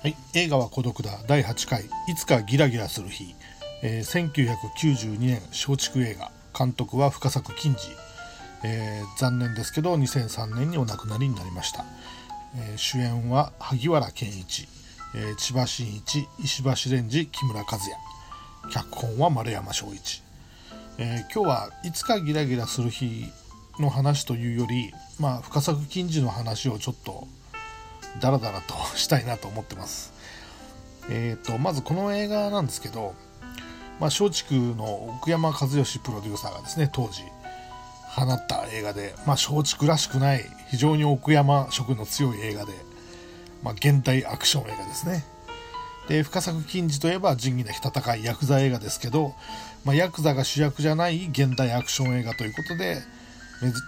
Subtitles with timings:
[0.00, 1.10] はい、映画は孤独だ。
[1.26, 1.82] 第8回。
[2.06, 3.34] いつかギラギラする日、
[3.82, 6.30] えー1992年松竹映画。
[6.56, 7.90] 監督は深作金次、
[8.62, 11.84] えー残念ですけど2003年にお亡くなりになりました、
[12.56, 14.68] えー主演は萩原健一、
[15.16, 17.80] えー千葉真一石橋蓮司木村和也。
[18.72, 20.22] 脚本は丸山翔一、
[20.98, 23.24] えー今日はいつかギラギラする日
[23.80, 27.26] の話というより、まあ、深作金次の話をちょっと
[28.20, 30.12] ダラダラとしたいなと思ってます。
[31.10, 33.14] えー、とまずこの映画なんですけど、
[34.00, 37.22] まあ、松竹の奥山和義プロデューサーがですね当時
[38.08, 42.72] 放った映画で、まあ、松竹らしくない非常に奥山色の強い映画で、
[43.62, 45.24] まあ、現代アクション映画ですね
[46.08, 49.34] で深作金次といえば仁義なき戦いヤクザ映画ですけど、
[49.84, 52.98] まあ、ヤクザが主役じゃない現代アクション映画ということで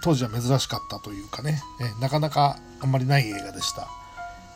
[0.03, 1.61] 当時は珍しかったというかね、
[2.01, 3.87] なかなかあんまりない映画でした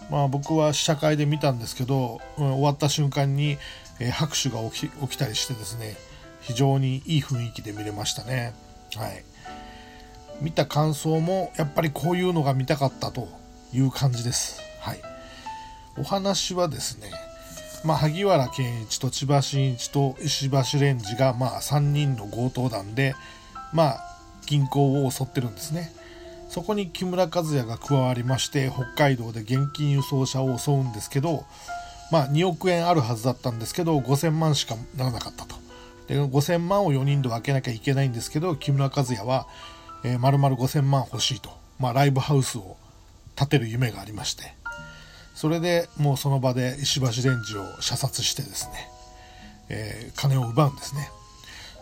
[0.10, 3.58] まあ、僕は試写会で見たんですけど、うん終わった瞬間に、
[4.00, 5.96] えー拍手が起き起きたりしてですね
[6.42, 8.54] 非常にいい雰囲気で見れましたね。
[8.96, 9.24] はい。
[10.42, 13.28] 見た感想もやっぱりこういうのが見たかったと
[13.74, 14.62] いう感じです。
[14.80, 15.02] はい。
[15.98, 17.10] お話はですね
[17.86, 23.14] まあ、萩原健一と千葉真一と石橋蓮司が、まあ、3人の強盗団で、
[23.74, 25.94] まあ、銀行を襲ってるんですね。
[26.50, 31.46] そこに木村和也が加わりまして北海道で現金輸送車を襲うんですけど、
[32.12, 35.56] まあ、2億円あるはずだったんですけど5000万しかならなかったと。
[36.08, 39.48] で5000万を4人で分けなきゃいけないんですけど木村和也は、
[40.04, 42.78] えー、丸々5000万欲しいと、まあ、ライブハウスを
[43.36, 44.54] 建てる夢がありまして。
[45.34, 48.90] それでもうその場で石橋蓮司を射殺してですね、
[49.68, 51.12] えー金を奪うんですね。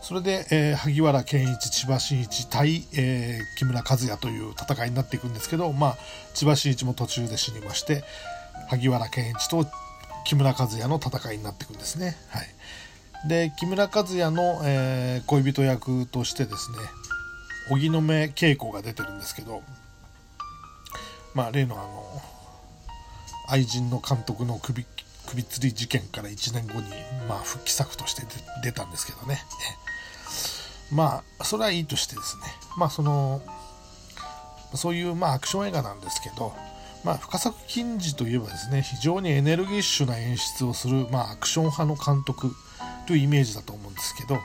[0.04, 5.98] それで、えー萩原健一千葉真一対、えー木村和也という戦いになっていくんですけど、まあ、
[6.34, 8.04] 千葉真一も途中で死にまして
[8.68, 9.66] 萩原健一と
[10.26, 12.18] 木村和也の戦いになっていくんですね。
[12.30, 12.42] は
[13.26, 16.78] い、で木村和也の、えー恋人役としてですね
[17.72, 19.62] 荻野目恵子が出てるんですけど、
[21.34, 22.22] まあ、例のあの
[23.47, 24.86] 愛人の監督の首
[25.28, 26.90] 首吊り事件から1年後に、
[27.30, 28.24] まあ、復帰作として
[28.62, 29.40] 出出たんですけどね。
[30.94, 32.44] まあそれはいいとしてですね。
[32.78, 33.42] まあその
[34.76, 36.54] そういうまあアクション映画なんですけど、
[37.04, 42.52] まあ、深作金次といえばですね非常にエネルギッシュな演出をする、まあ、アクション派の監督
[43.08, 44.40] というイメージだと思うんですけど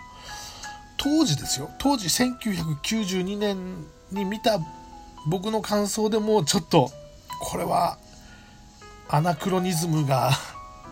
[0.97, 1.71] 当時ですよ。
[1.79, 4.59] 当時1992年に見た
[5.29, 6.91] 僕の感想でもちょっと
[7.41, 7.99] これは
[9.09, 10.33] アナクロニズムが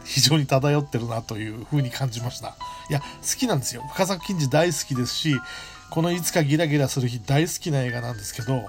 [0.07, 2.57] 非常に漂ってるなという風に感じました。
[2.89, 3.07] いや好
[3.39, 3.83] きなんですよ。
[3.93, 5.37] 深作金次大好きですし
[5.91, 8.65] このいつかギラギラする日大好きな映画なんですけど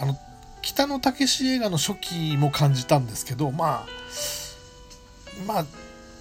[0.00, 0.18] あの
[0.62, 3.86] 北野武映画の初期も感じたんですけどまあ
[5.46, 5.62] まあ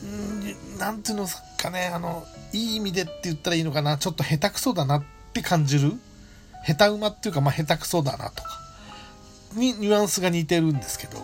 [0.05, 3.97] んなんていうのかねあのいい意味でって言ったらいいのかな。
[3.97, 5.03] ちょっと下手くそだなっ
[5.33, 5.93] て感じる。
[6.65, 8.59] 下手馬っていうかまあ下手くそだなとか
[9.53, 11.17] にニュアンスが似てるんですけど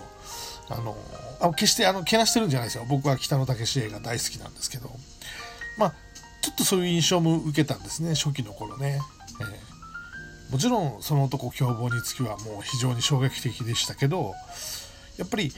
[0.70, 0.98] あの
[1.42, 2.86] あ決してあのけなしてるんじゃないですよ。
[2.88, 4.92] 僕は北野武映画大好きなんですけど。
[5.78, 5.94] まあ
[6.42, 8.16] ちょっとそういう印象も受けたんですね。
[8.16, 9.00] 初期の頃ね、
[9.42, 9.70] えー
[10.50, 14.34] もちろんその男凶暴につきはもう非常に衝撃的でしたけど
[15.18, 15.52] やっぱり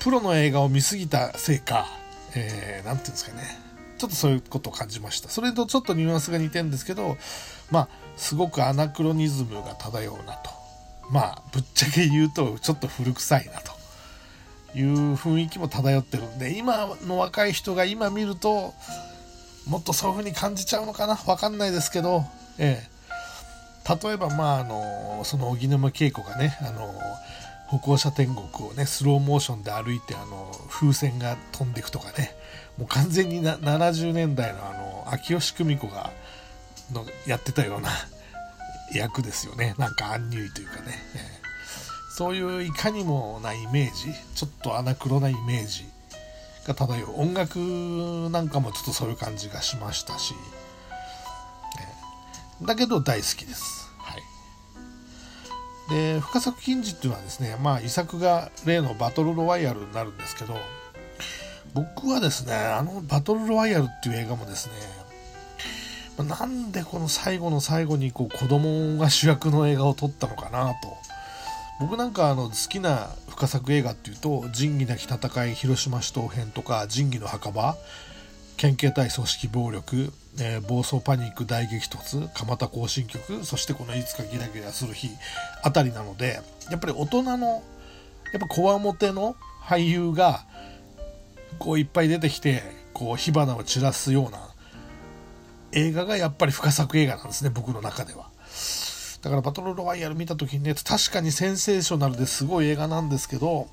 [0.00, 1.86] プロの映画を見すぎたせいか
[2.34, 3.42] 何、えー、なんていうんですかね。
[3.98, 5.30] ちょっとそういうことを感じました。
[5.30, 7.16] それとちょっとニュアンスが似てるんですけど
[7.70, 10.50] まあすごくアナクロニズムが漂うなと。
[11.10, 13.72] まあぶっちゃけ言うとちょっと古臭いなと。
[14.76, 16.28] いう雰囲気も漂ってる。
[16.28, 18.74] んで今の若い人が今見ると
[19.66, 21.18] もっとそういう風に感じちゃうのかな？
[21.26, 22.24] わかんないですけど
[22.58, 22.96] ええ。
[24.02, 26.92] 例えばまああのその荻野目恵子がねあの
[27.68, 32.36] 歩行者天国をねスローモーションで歩いてあの風船が飛んでいくとかね。
[32.78, 36.12] もう完全にな70年代のあの秋吉久美子が
[36.92, 37.88] のやってたような
[38.92, 39.74] 役ですよね。
[39.78, 40.82] なんかアンニュイというかね、
[41.14, 41.45] ええ。
[42.16, 45.84] そういういかにもなイメージちょっとアナクロなイメージ
[46.66, 47.20] が漂う。
[47.20, 47.58] 音楽
[48.30, 50.32] なんかもちょっとそういう感じがしましたし、
[51.78, 51.82] え
[52.62, 53.90] えだけど大好きです。
[53.98, 54.16] は
[55.90, 60.56] い、で深作金次っていうのはですね、まあ、遺作が例のバトルロワイヤルになるんですけど
[61.74, 64.70] 僕はですねあのバトルロワイヤルっていう映画もです
[66.16, 71.05] ねなんでこの最後の最後にこう子供が主役の映画を撮ったのかなと
[71.78, 77.76] 僕なんかあの好きな深作映画っていうと「仁義なき戦い広島市東編」とか「仁義の墓場」
[78.56, 85.10] 県警対組織暴力、えー暴走パニック大激突蒲田行進曲そしてこの「いつかギラギラする日」
[85.62, 86.40] あたりなので
[86.70, 87.62] やっぱり大人の
[88.32, 90.46] やっぱこわもての俳優が
[91.58, 92.62] こういっぱい出てきて
[92.94, 94.38] こう火花を散らすような
[95.72, 98.30] 映画がやっぱり深作映画なんですね僕の中では。
[99.26, 103.66] だからバトルロワイヤル見た時にね確かにセンセーショナルですごい映画なんですけど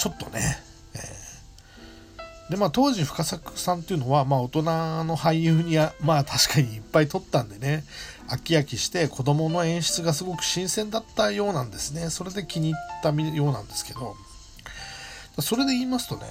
[0.00, 0.40] ちょっとね、
[0.96, 4.62] えー、でまあ当時深作さんっていうのはまあ大人
[5.04, 7.84] の俳優にはまあ確かにいっぱい撮ったんでね
[8.26, 12.10] 飽き飽きして子供の演出がすごく新鮮だったようなんですね。
[12.10, 14.16] それで気に入ったようなんですけど
[15.38, 16.22] それで言いますとね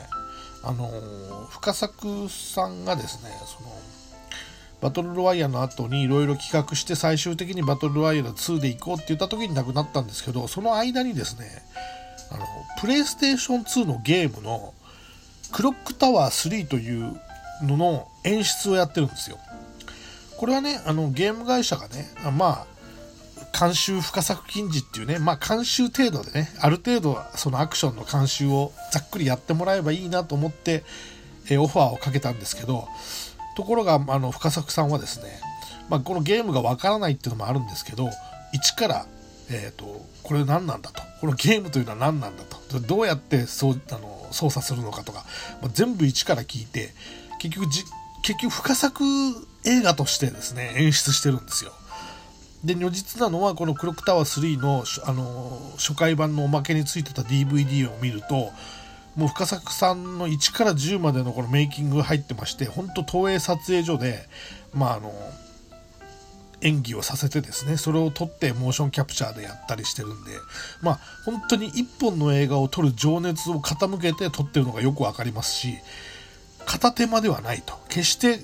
[0.61, 3.69] あの深作さんがですねその
[4.81, 11.47] バトルロワイヤルの後にいろいろ企画して最終的にバトルロワイヤル2で行こうって言った時に亡くなったんですけどその間にですね
[12.31, 12.45] あの
[12.79, 14.73] プレイステーション2のゲームの
[15.51, 17.19] クロックタワー3という
[17.63, 19.37] のの演出をやってるんですよ。
[20.37, 22.71] これはねあのゲーム会社がねまあ
[23.57, 30.83] 監修深作金次っていうねまあ監修程度でねある程度そのアクションの監修をざっくりやってもらえばいいなと思って
[31.49, 32.87] えオファーをかけたんですけど
[33.55, 35.39] ところがあの深作さんはですね、
[35.89, 38.09] まあ、このゲームがわからないっていうのもあるんですけど
[38.53, 39.05] 一から、
[39.49, 45.25] えーと、これ何なんだとこのゲームというのは何なんだとどうやってそうあの操作するのかとか、
[45.61, 46.93] まあ、全部一から聞いて
[47.39, 47.83] 結局じ
[48.21, 49.03] 結局深作
[49.65, 51.71] 映画としてですね、演出してるんですよ。
[52.63, 58.51] で、如実なのは、このクロックタワー3の、あの、初回版のおまけについてた DVD を見ると、
[59.15, 64.27] もう深作さんの1から10までのこのメイキング入ってまして、本当東映撮影所で、
[64.73, 65.13] まああの、
[66.61, 70.31] 演技をさせてですね、それを撮ってモーションキャプチャーでやったりしてるんで、
[70.81, 75.77] まあ本当に一本の映画を撮る情熱を傾けて撮ってるのがよくわかりますし、
[76.65, 77.73] 片手間ではないと。
[77.89, 78.39] 決して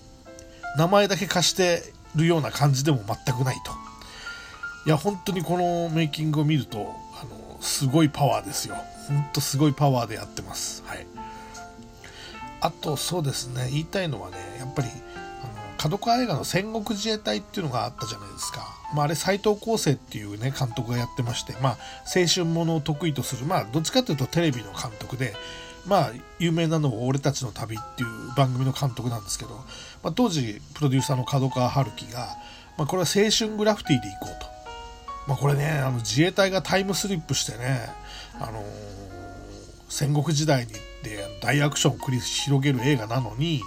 [0.78, 1.82] 名前だけ貸して
[2.16, 3.72] るような感じでも全くないと。
[4.86, 8.76] いや、本当にこのメイキングを見ると、あの、すごいパワーですよ。
[9.08, 10.84] ほんとすごいパワーでやってます。
[10.86, 11.06] はい。
[12.60, 18.78] あと、そうですね、言いたいのはね、やっぱり、あの、角川映画の戦国自衛隊っていうのがあったじゃないですか。
[18.94, 21.78] まあ、あれ、斎藤康生っていうね、監督がやってまして、まあ、
[22.14, 25.36] 青春ものを得意とする、まあ、どっちかというとテレビの監督で、
[25.86, 29.52] まあ、有名なのは俺たちの旅っていう番組の監督なんですけど、
[30.04, 32.28] まあ、当時、プロデューサーの角川春樹が、
[32.78, 34.48] まあ、これは青春グラフィティで行こうと。
[35.28, 37.90] まあ、これね、あの自衛隊がタイムスリップしてね、
[38.40, 38.64] あのー、
[39.90, 43.62] 戦国時代に行って大アクションを繰り広げる映画なのに、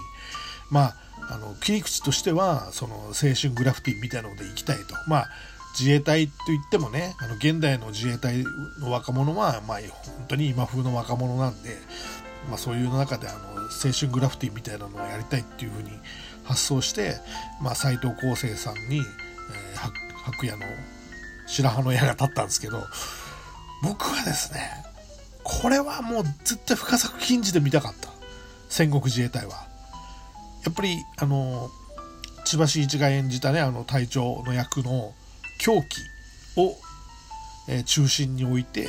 [0.69, 0.95] まあ、
[1.31, 4.95] あの切り口としてはその青春グラフィティみたいなので行きたいと。
[5.07, 5.29] まあ
[5.77, 8.43] 自衛隊といってもねあの現代の自衛隊
[8.79, 11.77] の若者は、まあ、本当に今風の若者なんで、
[12.49, 15.91] まあ、そういう中であの青春グラフィティみたいなのをやりたいっていうふうに
[16.43, 17.15] 発想して、
[17.61, 19.03] まあ、斉藤康生さんに、えー、
[20.25, 20.65] 白夜の
[21.47, 22.83] 白羽の矢が立ったんですけど
[23.81, 24.81] 僕はですね
[25.43, 28.09] これはもう絶対深作金次で見たかった。
[28.69, 29.67] 戦国自衛隊は。
[30.63, 31.69] やっぱりあの
[32.45, 35.13] 千葉真一が演じたねあの隊長の役の
[35.59, 36.01] 狂気
[36.59, 36.75] を、
[37.67, 38.87] え中心に置いて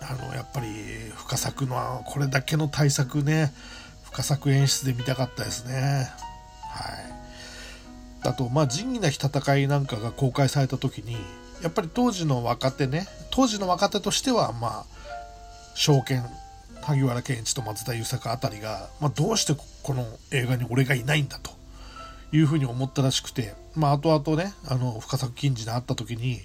[0.00, 0.66] あのやっぱり
[1.16, 3.52] 深作のこれだけの対策ね
[4.04, 6.08] 深作演出で見たかったですね。
[6.70, 8.28] はい。
[8.28, 11.16] あとまあ仁義なき戦いなんかが公開された時に
[11.62, 14.84] やっぱり当時の若手ね当時の若手としてはまあ
[15.74, 16.24] 証券
[16.82, 21.50] 萩原健一と松田優作あたりが、まあ、どうしてこの映画に俺がいないんだと
[22.32, 26.40] いうふうに思ったらしくて、まあ、後々ね、あの、深作金次に会った時に、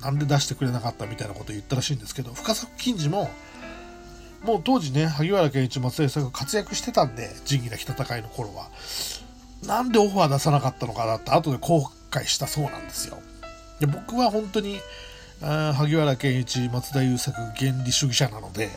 [0.00, 3.30] なんで出してくれなかったみたいなことを言ったらしいんですけど、深作金次も、
[4.42, 8.68] もう当時ね、萩原健一、松江さんが活躍してたんで、仁義なき戦いの頃は。
[9.66, 13.18] なんでオファー出さなかったのかなって、後で後悔したそうなんですよ。
[13.80, 14.78] で僕は本当に、
[15.42, 18.70] あ萩原健一、松田優作、原理主義者なので、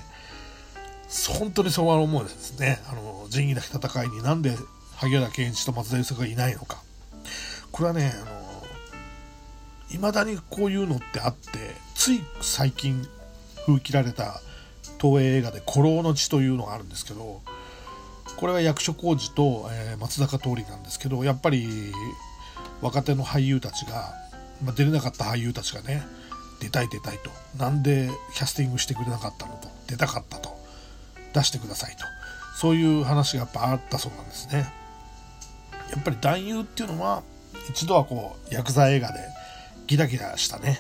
[1.37, 2.79] 本当にそう思うんですね。
[2.89, 4.55] あの、仁義なき戦いになんで
[4.95, 6.81] 萩原健一と松田優作がいないのか。
[7.71, 8.43] これはね、あの、
[9.89, 13.07] 未だにこういうのってあって、つい最近
[13.65, 14.41] 封切られた
[15.01, 17.41] 東映映画で「古老の地」というのがあるんですけど、
[18.37, 21.93] これは役所広司と、えー、松坂桃李なんですけど、やっぱり
[22.81, 24.13] 若手の俳優たちが、
[24.61, 26.05] まあ、出れなかった俳優たちがね、
[26.59, 27.31] 出たい出たいと。
[27.57, 29.67] なんでキャスティングしてくれなかったのと。
[29.87, 30.57] 出たかったと。
[31.33, 32.05] 出してくださいと。
[32.55, 34.71] そういう話がやっぱあったそうなんですね。
[35.91, 37.23] やっぱり男優っていうのは
[37.69, 39.19] 一度はこうヤクザ映画で
[39.85, 40.79] ギラギラしたね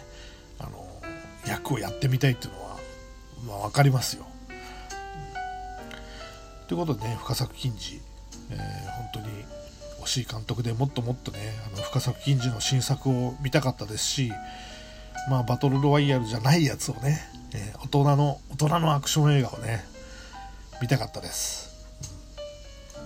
[0.59, 0.85] あの
[1.47, 2.77] 役をやってみたいっていうのは、
[3.47, 4.25] まあ、分かりますよ。
[6.67, 8.01] ということでね深作金次、
[8.49, 9.27] えー、本当に
[10.03, 11.39] 惜しい監督でもっともっとね
[11.73, 14.31] あの深作金次の新作を見たかったですし、
[15.29, 17.19] まあ、バトルロワイヤルじゃないやつをね、
[17.53, 19.83] えー、大人の大人のアクション映画をね
[20.81, 21.73] 見たかったです。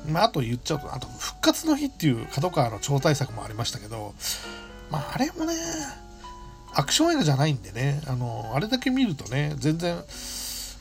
[0.07, 4.13] まあ、あと言っちゃうと、あと、復活の日っていう角川の超大作もありましたけど、
[4.89, 5.53] まあ、あれもね、
[6.73, 10.01] アクション映画じゃないんでね、あの、あれだけ見るとね、全然、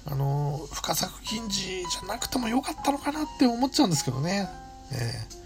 [0.06, 4.48] あの、深作金次じゃなくてもよかったのかなって思っちゃうんですけどね。
[4.92, 5.45] えー、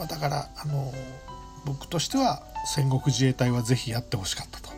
[0.00, 0.90] まあ、だから、あの、
[1.66, 4.70] 僕としては戦国自衛隊はぜひやってほしかったと。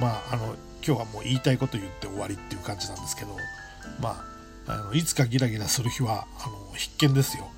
[0.00, 3.36] まあ、あの、今日はもう言いたいこと言って終わりっていう感じなんですけど、
[4.00, 4.24] ま
[4.66, 7.44] あ、あのいつかギラギラする日はあの必見ですよ。
[7.44, 7.50] ね、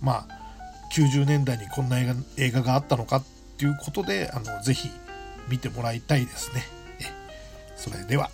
[0.00, 0.28] まあ、
[0.92, 3.24] 90年代にこんな映画映画があったのかっ
[3.56, 4.90] ていうことで、あのぜひ
[5.48, 6.64] 見てもらいたいですね。
[7.76, 8.30] それでは。